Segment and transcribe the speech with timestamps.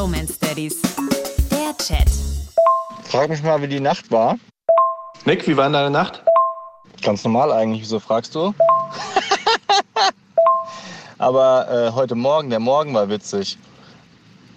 [0.00, 0.80] Bromance Daddies.
[1.50, 2.08] Der Chat.
[3.04, 4.38] Frag mich mal, wie die Nacht war.
[5.26, 6.22] Nick, wie war denn deine Nacht?
[7.02, 8.54] Ganz normal eigentlich, wieso fragst du?
[11.18, 13.58] Aber äh, heute Morgen, der Morgen war witzig.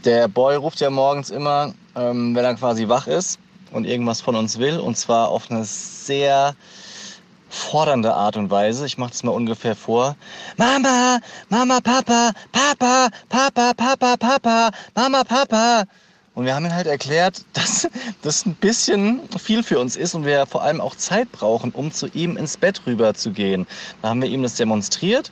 [0.06, 3.38] Der Boy ruft ja morgens immer, ähm, wenn er quasi wach ist
[3.74, 4.80] und irgendwas von uns will.
[4.80, 6.56] Und zwar auf eine sehr
[7.54, 8.86] fordernde Art und Weise.
[8.86, 10.16] Ich mache das mal ungefähr vor.
[10.58, 11.20] Mama,
[11.50, 15.84] Mama, Papa, Papa, Papa, Papa, Papa, Mama, Papa.
[16.36, 17.88] Und wir haben ihm halt erklärt, dass
[18.24, 21.92] das ein bisschen viel für uns ist und wir vor allem auch Zeit brauchen, um
[21.92, 23.68] zu ihm ins Bett rüber zu gehen.
[24.02, 25.32] Da haben wir ihm das demonstriert,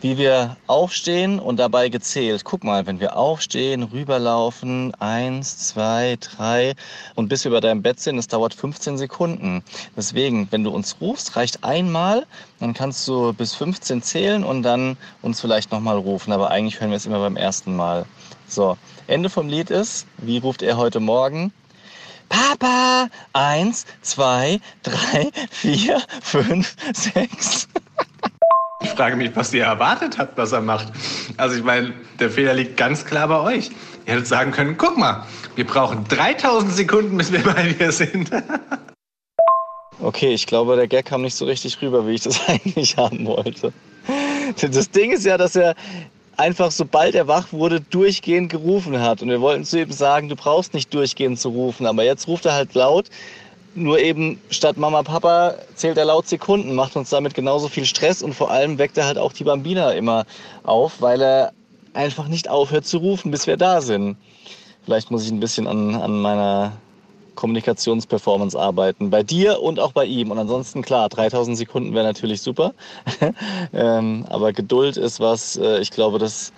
[0.00, 2.44] wie wir aufstehen und dabei gezählt.
[2.44, 6.74] Guck mal, wenn wir aufstehen, rüberlaufen, eins, zwei, drei
[7.14, 9.62] und bis wir bei deinem Bett sind, es dauert 15 Sekunden.
[9.96, 12.26] Deswegen, wenn du uns rufst, reicht einmal,
[12.60, 16.32] dann kannst du bis 15 zählen und dann uns vielleicht nochmal rufen.
[16.32, 18.06] Aber eigentlich hören wir es immer beim ersten Mal.
[18.46, 18.76] So,
[19.08, 21.52] Ende vom Lied ist, wie ruft er heute Morgen?
[22.28, 23.08] Papa!
[23.32, 27.68] Eins, zwei, drei, vier, fünf, sechs.
[28.88, 30.88] Ich frage mich, was ihr erwartet habt, was er macht.
[31.36, 33.70] Also ich meine, der Fehler liegt ganz klar bei euch.
[34.06, 35.24] Ihr hättet sagen können, guck mal,
[35.56, 38.30] wir brauchen 3000 Sekunden, bis wir bei dir sind.
[40.00, 43.26] Okay, ich glaube, der Gag kam nicht so richtig rüber, wie ich das eigentlich haben
[43.26, 43.72] wollte.
[44.60, 45.74] Das Ding ist ja, dass er
[46.36, 49.22] einfach, sobald er wach wurde, durchgehend gerufen hat.
[49.22, 51.84] Und wir wollten zu ihm sagen, du brauchst nicht durchgehend zu rufen.
[51.84, 53.08] Aber jetzt ruft er halt laut.
[53.74, 58.22] Nur eben statt Mama, Papa zählt er laut Sekunden, macht uns damit genauso viel Stress
[58.22, 60.24] und vor allem weckt er halt auch die Bambina immer
[60.64, 61.52] auf, weil er
[61.94, 64.16] einfach nicht aufhört zu rufen, bis wir da sind.
[64.84, 66.72] Vielleicht muss ich ein bisschen an, an meiner
[67.38, 69.10] Kommunikationsperformance arbeiten.
[69.10, 70.32] Bei dir und auch bei ihm.
[70.32, 72.74] Und ansonsten, klar, 3000 Sekunden wäre natürlich super.
[73.72, 76.52] ähm, aber Geduld ist was, äh, ich glaube, das,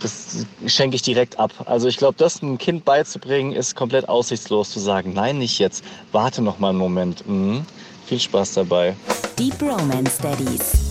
[0.00, 1.52] das schenke ich direkt ab.
[1.66, 5.84] Also ich glaube, das einem Kind beizubringen, ist komplett aussichtslos zu sagen, nein, nicht jetzt,
[6.12, 7.26] warte noch mal einen Moment.
[7.28, 7.64] Mhm.
[8.06, 8.96] Viel Spaß dabei.
[9.38, 10.89] Die Bromance Daddies.